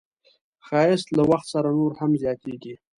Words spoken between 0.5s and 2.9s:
ښایست له وخت سره نور هم زیاتېږي